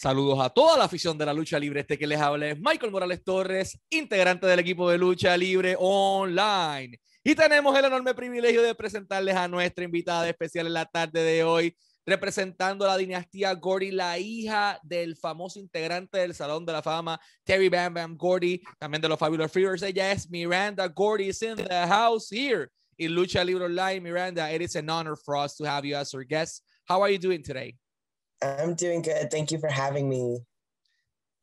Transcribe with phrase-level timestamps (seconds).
[0.00, 1.80] Saludos a toda la afición de la lucha libre.
[1.80, 6.98] Este que les habla es Michael Morales Torres, integrante del equipo de lucha libre online.
[7.22, 11.44] Y tenemos el enorme privilegio de presentarles a nuestra invitada especial en la tarde de
[11.44, 11.76] hoy,
[12.06, 17.20] representando a la dinastía Gordy, la hija del famoso integrante del Salón de la Fama,
[17.44, 19.82] Terry Bam Bam Gordy, también de los Fabulous Fears.
[19.82, 24.00] Ella es Miranda Gordy, is in the house here in Lucha Libre Online.
[24.02, 26.64] Miranda, it is an honor for us to have you as our guest.
[26.86, 27.74] How are you doing today?
[28.42, 29.30] I'm doing good.
[29.30, 30.40] Thank you for having me.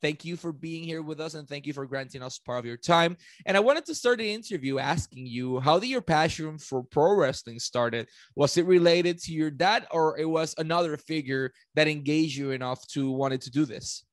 [0.01, 2.65] Thank you for being here with us and thank you for granting us part of
[2.65, 3.17] your time.
[3.47, 7.15] And I wanted to start the interview asking you how did your passion for pro
[7.15, 8.07] wrestling started?
[8.35, 12.85] Was it related to your dad or it was another figure that engaged you enough
[12.89, 14.05] to wanted to do this?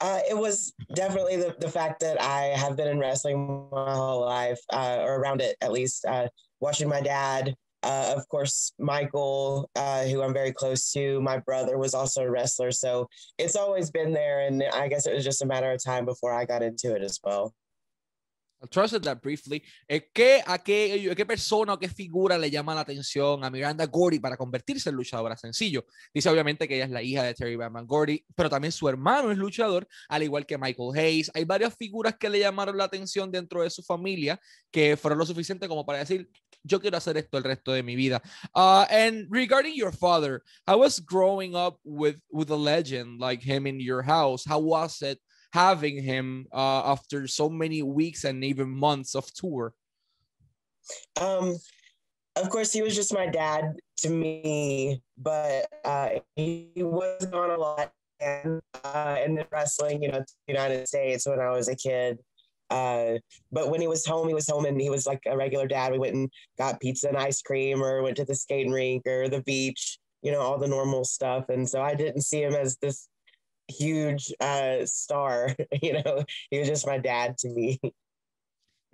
[0.00, 4.20] Uh, it was definitely the, the fact that I have been in wrestling my whole
[4.20, 6.28] life, uh, or around it at least, uh,
[6.60, 11.76] watching my dad uh, of course, Michael, uh, who I'm very close to, my brother
[11.76, 12.72] was also a wrestler.
[12.72, 14.40] So it's always been there.
[14.46, 17.02] And I guess it was just a matter of time before I got into it
[17.02, 17.54] as well.
[18.64, 19.62] I'll trust that briefly.
[19.86, 23.84] ¿Qué, a, qué, ¿A qué persona o qué figura le llama la atención a Miranda
[23.84, 25.36] Gordy para convertirse en luchadora?
[25.36, 25.84] Sencillo.
[26.14, 29.30] Dice obviamente que ella es la hija de Terry Batman Gordy, pero también su hermano
[29.30, 31.30] es luchador, al igual que Michael Hayes.
[31.34, 35.26] Hay varias figuras que le llamaron la atención dentro de su familia que fueron lo
[35.26, 36.30] suficiente como para decir,
[36.64, 38.20] yo quiero hacer esto el resto de mi vida.
[38.54, 43.66] Uh, and regarding your father, I was growing up with with a legend like him
[43.66, 44.44] in your house.
[44.44, 45.18] How was it
[45.52, 49.74] having him uh, after so many weeks and even months of tour?
[51.20, 51.56] Um,
[52.36, 57.56] of course, he was just my dad to me, but uh, he was gone a
[57.56, 61.76] lot and uh, in the wrestling, you know, the United States when I was a
[61.76, 62.18] kid.
[62.74, 63.18] Uh,
[63.52, 65.92] but when he was home, he was home and he was like a regular dad.
[65.92, 69.28] We went and got pizza and ice cream or went to the skating rink or
[69.28, 71.48] the beach, you know, all the normal stuff.
[71.50, 73.08] And so I didn't see him as this
[73.68, 77.80] huge uh, star, you know, he was just my dad to me.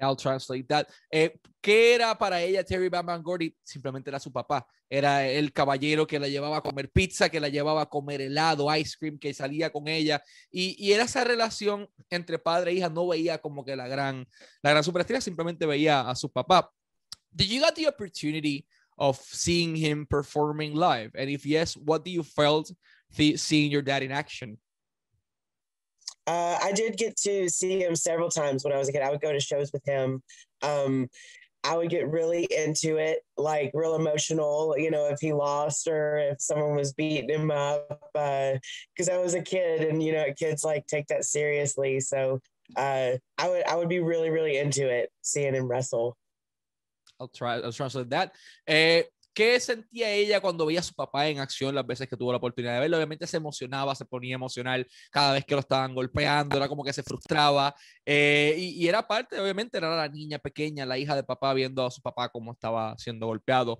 [0.01, 0.86] I'll translate that.
[1.11, 3.55] Eh, ¿Qué era para ella Terry Van Gordy?
[3.63, 4.67] Simplemente era su papá.
[4.89, 8.74] Era el caballero que la llevaba a comer pizza, que la llevaba a comer helado,
[8.74, 10.23] ice cream, que salía con ella.
[10.51, 12.89] Y, y era esa relación entre padre e hija.
[12.89, 14.27] No veía como que la gran,
[14.63, 16.70] la gran superestrella, simplemente veía a su papá.
[17.33, 18.67] Did you get the opportunity
[18.97, 21.11] of seeing him performing live?
[21.14, 22.73] And if yes, what do you felt
[23.11, 24.58] seeing your dad in action?
[26.30, 29.02] Uh, I did get to see him several times when I was a kid.
[29.02, 30.23] I would go to shows with him.
[30.63, 31.08] Um,
[31.64, 36.18] I would get really into it, like real emotional, you know, if he lost or
[36.18, 37.89] if someone was beating him up.
[38.14, 41.98] Because uh, I was a kid, and you know, kids like take that seriously.
[41.98, 42.39] So
[42.77, 46.17] uh, I would I would be really really into it, seeing him wrestle.
[47.18, 47.57] I'll try.
[47.57, 48.36] I'll translate that.
[48.68, 49.02] Eh,
[49.33, 52.39] ¿Qué sentía ella cuando veía a su papá en acción las veces que tuvo la
[52.39, 52.96] oportunidad de verlo?
[52.96, 56.92] Obviamente se emocionaba, se ponía emocional cada vez que lo estaban golpeando, era como que
[56.92, 57.74] se frustraba.
[58.05, 61.91] Eh, y, era parte, obviamente, era la niña pequeña, la hija de papá, viendo a
[61.91, 63.79] su papá como estaba siendo golpeado.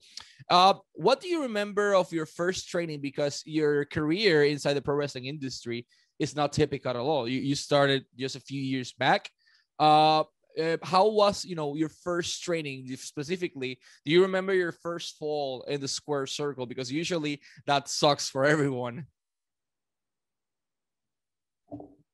[0.49, 3.01] Uh, what do you remember of your first training?
[3.01, 5.87] Because your career inside the pro wrestling industry
[6.19, 7.29] is not typical at all.
[7.29, 9.31] You, you started just a few years back.
[9.79, 10.25] Uh,
[10.61, 15.63] uh, how was you know your first training specifically do you remember your first fall
[15.63, 16.67] in the square circle?
[16.67, 19.07] Because usually that sucks for everyone.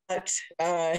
[0.09, 0.19] Uh,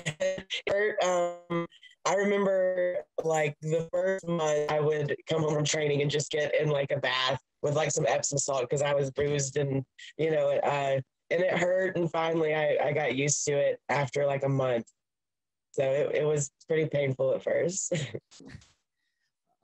[1.05, 1.67] um,
[2.05, 6.55] I remember like the first month I would come home from training and just get
[6.55, 9.85] in like a bath with like some Epsom salt because I was bruised and
[10.17, 11.01] you know uh,
[11.31, 14.87] and it hurt and finally I, I got used to it after like a month
[15.73, 17.93] So it, it was pretty painful at first.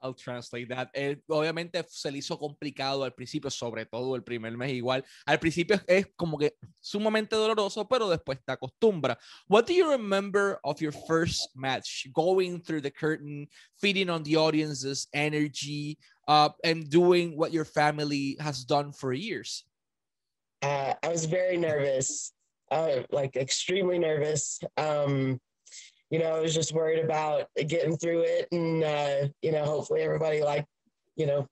[0.05, 0.89] I'll translate that.
[0.93, 5.03] Eh, obviamente se le hizo complicado al principio, sobre todo el primer mes igual.
[5.25, 9.17] Al principio es como que sumamente doloroso, pero después te acostumbra.
[9.47, 12.07] What do you remember of your first match?
[12.13, 13.47] Going through the curtain,
[13.81, 19.65] feeding on the audience's energy, uh, and doing what your family has done for years.
[20.61, 22.31] Uh, I was very nervous,
[22.71, 24.59] uh, like extremely nervous.
[24.77, 25.39] Um,
[26.15, 29.99] you know, I was just worried about getting through it and, uh, you know, hopefully
[29.99, 30.69] everybody liked,
[31.17, 31.45] you know,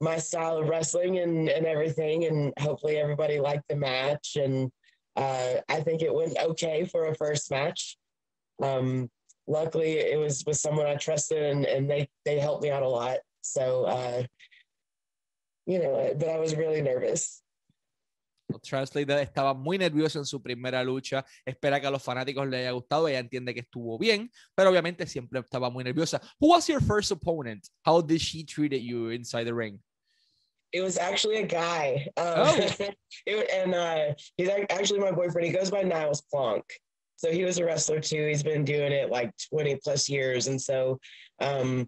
[0.00, 2.24] my style of wrestling and, and everything.
[2.24, 4.34] And hopefully everybody liked the match.
[4.34, 4.72] And
[5.14, 7.96] uh, I think it went okay for a first match.
[8.60, 9.08] Um,
[9.46, 12.88] luckily it was with someone I trusted and, and they, they helped me out a
[12.88, 13.18] lot.
[13.42, 14.24] So, uh,
[15.66, 17.43] you know, but I was really nervous.
[18.60, 21.24] Translate estaba muy nervioso en su primera lucha.
[21.44, 23.08] Espera que a los fanáticos le haya gustado.
[23.08, 26.20] Ella entiende que estuvo bien, pero obviamente siempre estaba muy nerviosa.
[26.40, 27.66] Who was your first opponent?
[27.86, 29.80] How did she treat you inside the ring?
[30.72, 32.08] It was actually a guy.
[32.16, 32.56] Um, oh.
[33.26, 35.46] it, and uh, he's actually my boyfriend.
[35.46, 36.64] He goes by Niles Plonk.
[37.16, 38.26] So he was a wrestler too.
[38.26, 40.48] He's been doing it like 20 plus years.
[40.48, 40.98] And so,
[41.40, 41.86] um,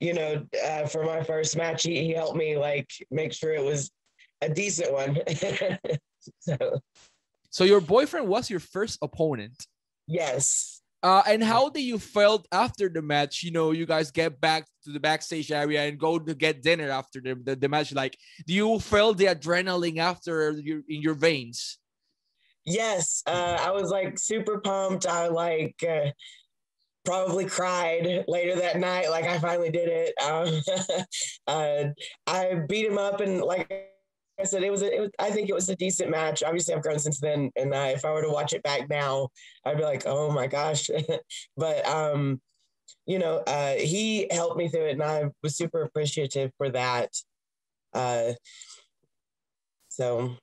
[0.00, 3.64] you know, uh, for my first match, he, he helped me like make sure it
[3.64, 3.90] was
[4.42, 5.18] a decent one.
[6.40, 6.80] so.
[7.50, 9.66] so your boyfriend was your first opponent.
[10.06, 10.82] Yes.
[11.02, 13.42] Uh, and how do you felt after the match?
[13.42, 16.90] You know, you guys get back to the backstage area and go to get dinner
[16.90, 17.92] after the, the, the match.
[17.92, 18.16] Like,
[18.46, 21.78] do you feel the adrenaline after your in your veins?
[22.64, 25.06] Yes, uh, I was like super pumped.
[25.06, 26.10] I like uh,
[27.04, 29.08] probably cried later that night.
[29.08, 30.14] Like I finally did it.
[30.20, 30.60] Um,
[31.46, 31.84] uh,
[32.26, 33.92] I beat him up and like
[34.38, 36.42] I said, it was, a, it was, I think it was a decent match.
[36.42, 39.28] Obviously, I've grown since then, and uh, if I were to watch it back now,
[39.64, 40.90] I'd be like, oh my gosh.
[41.56, 42.40] but um,
[43.06, 47.10] you know, uh, he helped me through it, and I was super appreciative for that.
[47.94, 48.32] Uh,
[49.88, 50.36] so.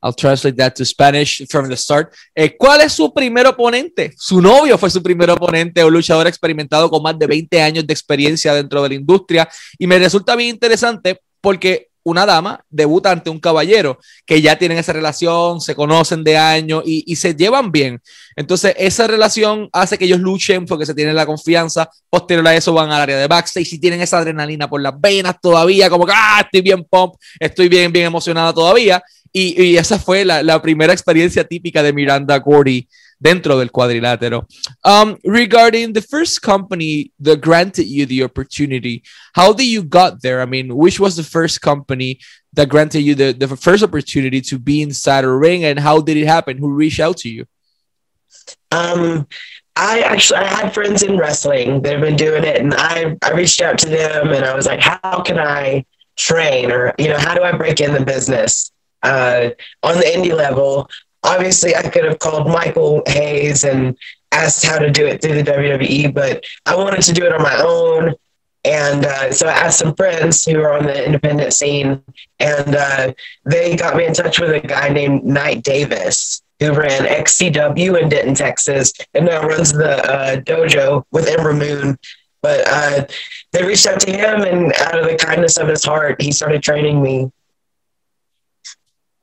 [0.00, 2.14] I'll translate that to Spanish from the start.
[2.36, 4.14] Eh, ¿Cuál es su primer oponente?
[4.16, 7.92] Su novio fue su primer oponente, un luchador experimentado con más de 20 años de
[7.92, 9.48] experiencia dentro de la industria.
[9.78, 14.78] Y me resulta bien interesante porque una dama debuta ante un caballero que ya tienen
[14.78, 18.00] esa relación, se conocen de años y, se llevan bien.
[18.36, 21.88] Entonces, esa relación hace que ellos luchen porque se tienen la confianza.
[22.10, 25.36] Posterior a eso van al área de backstage y tienen esa adrenalina por las venas
[25.40, 29.02] todavía, como que, ah, estoy bien pump, estoy bien, bien emocionada todavía.
[29.32, 32.86] Y, esa fue la, la, primera experiencia típica de Miranda Gordy
[33.22, 34.46] dentro del cuadrilátero.
[34.84, 39.02] Um, regarding the first company that granted you the opportunity,
[39.34, 40.42] how did you got there?
[40.42, 42.18] I mean, which was the first company
[42.52, 46.16] that granted you the, the first opportunity to be inside a ring and how did
[46.16, 46.58] it happen?
[46.58, 47.46] Who reached out to you?
[48.72, 49.28] Um,
[49.76, 53.30] I actually I had friends in wrestling that have been doing it and I, I
[53.32, 55.86] reached out to them and I was like, how can I
[56.16, 58.72] train or, you know, how do I break in the business?
[59.02, 59.50] Uh,
[59.82, 60.88] on the indie level,
[61.22, 63.96] obviously I could have called Michael Hayes and
[64.32, 67.42] asked how to do it through the WWE, but I wanted to do it on
[67.42, 68.14] my own.
[68.64, 72.02] And uh, so I asked some friends who are on the independent scene,
[72.38, 73.12] and uh,
[73.44, 78.08] they got me in touch with a guy named Knight Davis, who ran XCW in
[78.08, 81.98] Denton, Texas, and now runs the uh, dojo with Ember Moon.
[82.40, 83.06] But uh,
[83.50, 86.62] they reached out to him, and out of the kindness of his heart, he started
[86.62, 87.32] training me.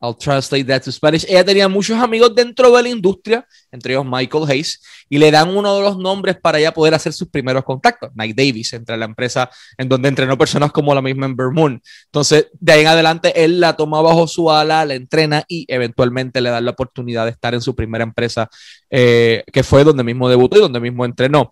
[0.01, 1.25] I'll translate that to Spanish.
[1.27, 5.55] Ella tenía muchos amigos dentro de la industria, entre ellos Michael Hayes, y le dan
[5.55, 8.09] uno de los nombres para ella poder hacer sus primeros contactos.
[8.15, 11.81] Mike Davis, entre la empresa en donde entrenó personas como la misma Ember Moon.
[12.05, 16.39] Entonces, de ahí en adelante, él la toma bajo su ala, la entrena y eventualmente
[16.39, 18.49] le da la oportunidad de estar en su primera empresa,
[18.89, 21.51] eh, que fue donde mismo debutó y donde mismo entrenó.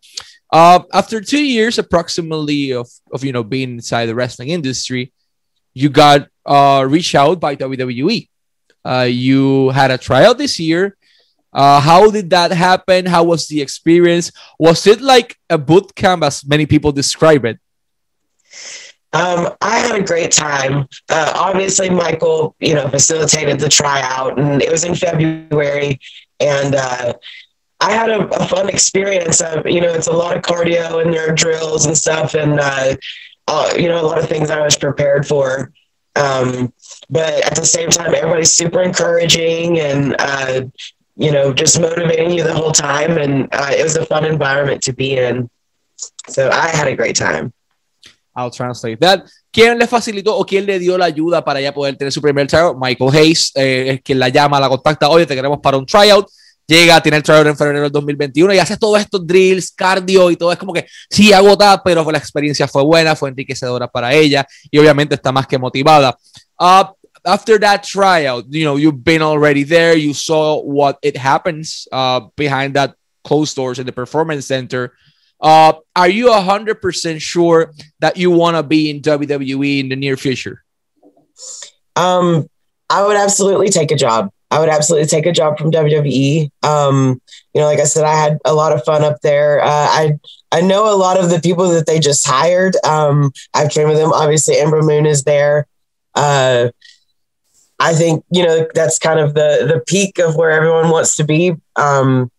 [0.49, 5.11] Uh, after two years approximately of, of, you know, being inside the wrestling industry,
[5.73, 8.29] you got uh, reached out by WWE.
[8.85, 10.97] Uh, you had a trial this year.
[11.53, 13.05] Uh, how did that happen?
[13.05, 14.31] How was the experience?
[14.59, 17.59] Was it like a boot camp, as many people describe it?
[19.13, 20.87] Um, I had a great time.
[21.09, 25.99] Uh, obviously, Michael, you know, facilitated the tryout, and it was in February,
[26.39, 27.13] and uh,
[27.79, 29.41] I had a, a, fun experience.
[29.41, 32.59] Of, you know, it's a lot of cardio and there are drills and stuff, and
[32.59, 32.95] uh,
[33.47, 35.71] uh, you know, a lot of things I was prepared for.
[36.17, 36.73] Um,
[37.09, 40.61] but at the same time, everybody's super encouraging and, uh,
[41.15, 43.17] you know, just motivating you the whole time.
[43.17, 45.49] And uh, it was a fun environment to be in.
[46.27, 47.53] So I had a great time.
[48.35, 49.25] I'll translate that.
[49.51, 52.45] ¿Quién le facilitó o quién le dio la ayuda para ya poder tener su primer
[52.45, 52.77] tryout?
[52.77, 56.27] Michael Hayes, eh, es quien la llama, la contacta, oye, te queremos para un tryout
[56.67, 60.35] llega, tiene el trailer en febrero del 2021 y hace todos estos drills, cardio y
[60.35, 60.51] todo.
[60.51, 64.77] Es como que sí, agotada, pero la experiencia fue buena, fue enriquecedora para ella y
[64.77, 66.17] obviamente está más que motivada.
[66.59, 66.83] Uh,
[67.23, 72.21] after that tryout, you know, you've been already there, you saw what it happens uh,
[72.35, 74.93] behind that closed doors in the performance center.
[75.39, 80.17] Uh, are you 100% sure that you want to be in WWE in the near
[80.17, 80.63] future?
[81.95, 82.49] Um,
[82.89, 84.31] I would absolutely take a job.
[84.49, 86.49] I would absolutely take a job from WWE.
[86.63, 87.21] Um,
[87.53, 89.61] you know, like I said, I had a lot of fun up there.
[89.61, 90.19] Uh, I
[90.51, 92.75] I know a lot of the people that they just hired.
[92.85, 94.13] Um, I've trained with them.
[94.13, 95.67] Obviously, Ember Moon is there.
[96.15, 96.69] Uh,
[97.79, 101.23] I think you know that's kind of the the peak of where everyone wants to
[101.23, 101.55] be.
[101.75, 102.31] Um,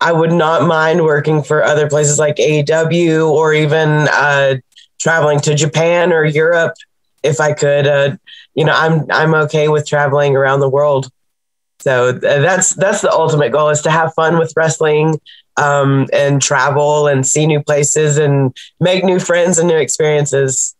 [0.00, 4.56] I would not mind working for other places like AEW or even uh,
[5.00, 6.74] traveling to Japan or Europe
[7.22, 7.86] if I could.
[7.86, 8.16] Uh,
[8.54, 11.10] you know, I'm I'm okay with traveling around the world.
[11.84, 15.20] So that's that's the ultimate goal is to have fun with wrestling
[15.58, 20.74] um, and travel and see new places and make new friends and new experiences.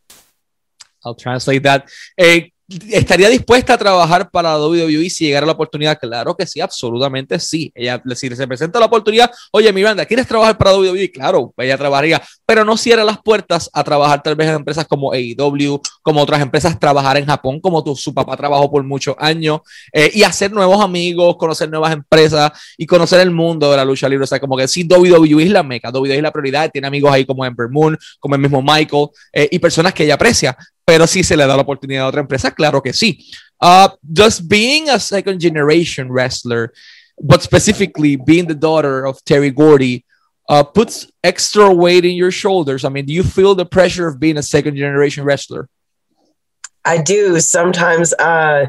[1.05, 1.91] I'll translate that.
[2.17, 2.49] Eh,
[2.91, 5.99] ¿Estaría dispuesta a trabajar para WWE si llegara la oportunidad?
[5.99, 7.73] Claro que sí, absolutamente sí.
[7.75, 11.11] Ella, si se presenta la oportunidad, oye, Miranda, ¿quieres trabajar para WWE?
[11.11, 15.13] Claro, ella trabajaría, pero no cierra las puertas a trabajar tal vez en empresas como
[15.13, 19.61] AEW, como otras empresas, trabajar en Japón, como tu, su papá trabajó por muchos años,
[19.93, 24.09] eh, y hacer nuevos amigos, conocer nuevas empresas y conocer el mundo de la lucha
[24.09, 24.25] libre.
[24.25, 27.13] O sea, como que sí, WWE es la meca, WWE es la prioridad, tiene amigos
[27.13, 31.07] ahí como Ember Moon, como el mismo Michael, eh, y personas que ella aprecia pero
[31.07, 33.25] si se le da la oportunidad a otra empresa, claro que sí.
[33.61, 36.73] Uh, just being a second generation wrestler,
[37.21, 40.05] but specifically being the daughter of Terry Gordy,
[40.49, 42.85] uh, puts extra weight in your shoulders.
[42.85, 45.69] I mean, do you feel the pressure of being a second generation wrestler?
[46.85, 47.41] I do.
[47.41, 48.67] Sometimes uh,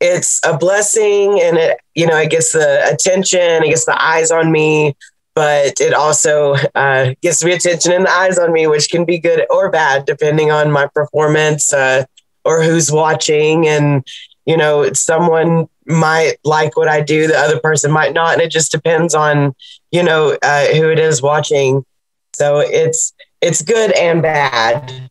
[0.00, 4.30] it's a blessing and it, you know, it gets the attention, it gets the eyes
[4.30, 4.96] on me
[5.34, 9.46] but it also uh, gets the attention and eyes on me, which can be good
[9.50, 12.04] or bad depending on my performance uh,
[12.44, 13.66] or who's watching.
[13.66, 14.06] And
[14.44, 18.50] you know, someone might like what I do, the other person might not, and it
[18.50, 19.54] just depends on
[19.90, 21.84] you know uh, who it is watching.
[22.34, 25.10] So it's it's good and bad.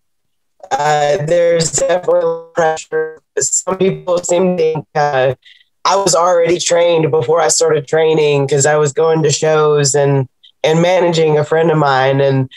[0.72, 3.22] Uh, there's definitely pressure.
[3.38, 5.36] Some people seem to think uh,
[5.86, 10.28] I was already trained before I started training because I was going to shows and
[10.64, 12.50] and managing a friend of mine and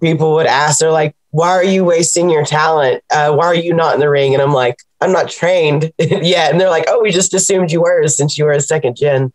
[0.00, 3.02] people would ask they're like why are you wasting your talent?
[3.10, 4.34] Uh, why are you not in the ring?
[4.34, 6.52] And i'm like i'm not trained yet.
[6.52, 9.32] And they're like oh we just assumed you were since you were a second gen.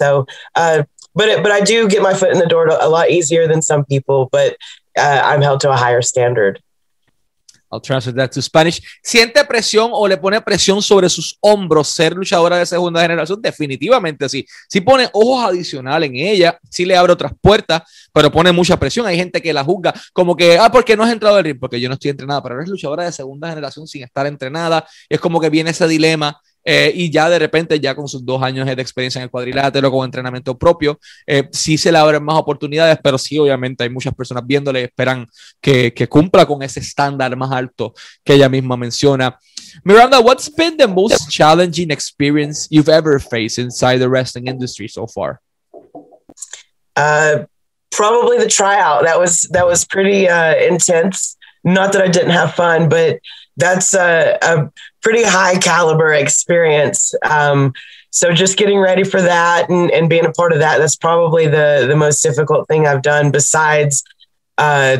[0.00, 0.82] So uh,
[1.18, 3.60] but it, but i do get my foot in the door a lot easier than
[3.60, 4.56] some people but
[4.96, 6.62] uh, i'm held to a higher standard
[7.70, 8.82] I'll translate that to Spanish.
[9.02, 13.40] ¿Siente presión o le pone presión sobre sus hombros ser luchadora de segunda generación?
[13.40, 14.46] Definitivamente sí.
[14.68, 17.82] Sí pone ojos adicionales en ella, sí le abre otras puertas,
[18.12, 19.06] pero pone mucha presión.
[19.06, 21.58] Hay gente que la juzga como que, ah, ¿por qué no has entrado al ring?
[21.58, 24.86] Porque yo no estoy entrenada, pero eres luchadora de segunda generación sin estar entrenada.
[25.08, 28.42] Es como que viene ese dilema eh, y ya de repente, ya con sus dos
[28.42, 32.36] años de experiencia en el cuadrilátero, con entrenamiento propio, eh, sí se le abren más
[32.36, 35.26] oportunidades, pero sí, obviamente, hay muchas personas viéndole y esperan
[35.62, 39.38] que, cumpla con ese estándar más alto que ella misma menciona.
[39.82, 45.06] Miranda, what's been the most challenging experience you've ever faced inside the wrestling industry so
[45.06, 45.40] far?
[46.94, 47.46] Uh,
[47.90, 49.04] probably the tryout.
[49.04, 51.38] That was that was pretty uh, intense.
[51.64, 53.20] Not that I didn't have fun, but
[53.58, 54.70] that's a, a
[55.02, 57.14] pretty high caliber experience.
[57.22, 57.74] Um,
[58.10, 61.46] so just getting ready for that and, and being a part of that, that's probably
[61.46, 64.02] the, the most difficult thing I've done besides
[64.56, 64.98] uh,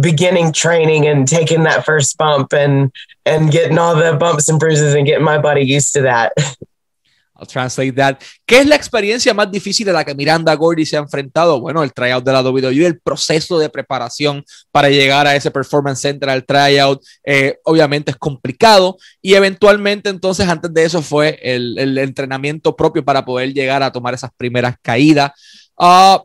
[0.00, 2.90] beginning training and taking that first bump and,
[3.26, 6.32] and getting all the bumps and bruises and getting my body used to that.
[7.46, 8.18] translate that.
[8.46, 11.60] ¿Qué es la experiencia más difícil de la que Miranda Gordy se ha enfrentado?
[11.60, 16.00] Bueno, el tryout de la WWE, el proceso de preparación para llegar a ese Performance
[16.00, 21.78] Center, al tryout, eh, obviamente es complicado y eventualmente entonces antes de eso fue el,
[21.78, 25.32] el entrenamiento propio para poder llegar a tomar esas primeras caídas.
[25.78, 26.18] Uh,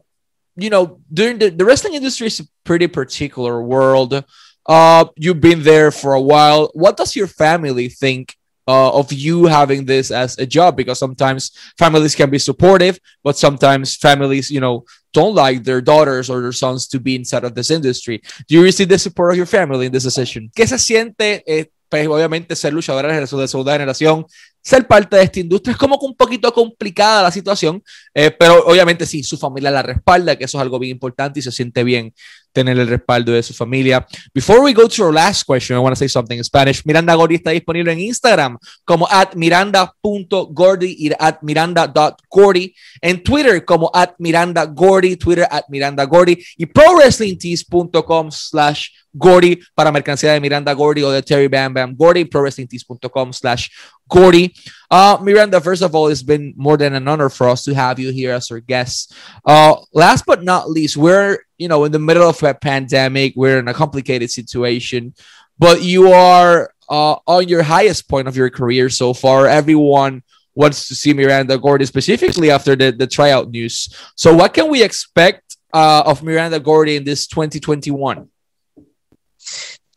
[0.55, 4.23] you know, during the, the wrestling industry is a pretty particular world.
[4.65, 6.69] Uh, you've been there for a while.
[6.73, 8.36] What does your family think
[8.67, 13.37] uh, of you having this as a job because sometimes families can be supportive but
[13.37, 14.83] sometimes families you know
[15.13, 18.21] don't like their daughters or their sons to be inside of this industry.
[18.47, 21.71] Do you receive the support of your family in this decision ¿Qué se siente eh,
[21.89, 24.25] pues obviamente ser luchadora de segunda generación
[24.67, 25.71] ser parte de esta industria.
[25.71, 27.81] Es como que un poquito complicada la situación,
[28.13, 31.43] eh, pero obviamente sí, su familia la respalda, que eso es algo bien importante y
[31.43, 32.13] se siente bien
[32.57, 34.03] tener el respaldo de su familia.
[34.33, 36.83] Before we go to our last question, I want to say something in Spanish.
[36.83, 42.73] Miranda Gordy está disponible en Instagram como at miranda.gordy y at miranda.gordy.
[42.99, 49.91] En Twitter como at miranda gordy, Twitter at miranda gordy y prowrestlingtees.com slash Gordy para
[49.91, 53.69] mercancía de Miranda Gordy o de Terry Bam Bam Gordy, prowrestlingtees.com slash
[54.07, 54.53] Gordy.
[54.89, 57.99] Uh, Miranda, first of all, it's been more than an honor for us to have
[57.99, 59.13] you here as our guest.
[59.45, 63.33] Uh, last but not least, we're you know in the middle of a pandemic.
[63.35, 65.13] We're in a complicated situation,
[65.59, 69.47] but you are uh, on your highest point of your career so far.
[69.47, 70.23] Everyone
[70.55, 73.93] wants to see Miranda Gordy specifically after the, the tryout news.
[74.15, 78.29] So, what can we expect uh, of Miranda Gordy in this 2021?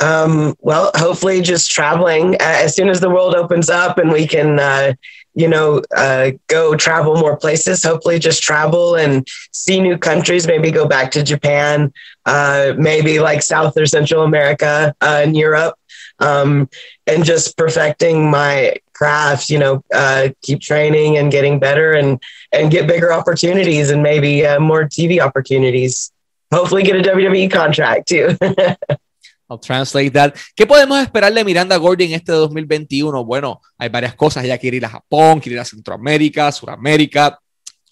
[0.01, 4.59] Um, well, hopefully, just traveling as soon as the world opens up and we can,
[4.59, 4.95] uh,
[5.35, 7.83] you know, uh, go travel more places.
[7.85, 10.47] Hopefully, just travel and see new countries.
[10.47, 11.93] Maybe go back to Japan,
[12.25, 15.77] uh, maybe like South or Central America uh, and Europe,
[16.19, 16.69] um,
[17.07, 19.51] and just perfecting my craft.
[19.51, 24.43] You know, uh, keep training and getting better, and and get bigger opportunities and maybe
[24.59, 26.11] more TV opportunities.
[26.53, 28.37] Hopefully, get a WWE contract too.
[29.51, 30.35] I'll translate that.
[30.55, 33.25] ¿Qué podemos esperar de Miranda Gordon en este 2021?
[33.25, 34.45] Bueno, hay varias cosas.
[34.45, 37.39] Ella quiere ir a Japón, quiere ir a Centroamérica, Suramérica,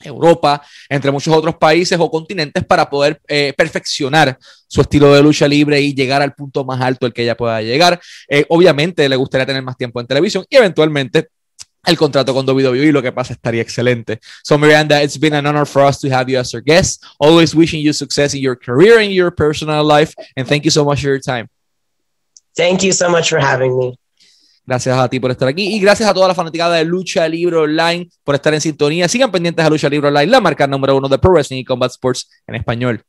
[0.00, 4.38] Europa, entre muchos otros países o continentes para poder eh, perfeccionar
[4.68, 7.60] su estilo de lucha libre y llegar al punto más alto al que ella pueda
[7.60, 8.00] llegar.
[8.28, 11.28] Eh, obviamente le gustaría tener más tiempo en televisión y eventualmente
[11.88, 14.20] el contrato con WWE, lo que pasa estaría excelente.
[14.42, 17.04] So Miranda, it's been an honor for us to have you as our guest.
[17.18, 20.14] Always wishing you success in your career and your personal life.
[20.36, 21.48] And thank you so much for your time.
[22.56, 23.98] Thank you so much for having me.
[24.66, 27.56] Gracias a ti por estar aquí y gracias a toda la fanaticada de Lucha Libre
[27.56, 29.08] Online por estar en sintonía.
[29.08, 31.90] Sigan pendientes a Lucha Libre Online, la marca número uno de Pro Wrestling y Combat
[31.90, 33.02] Sports en español.